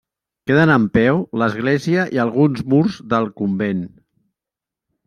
[0.51, 3.87] Queden en peu l'església i alguns murs del convent.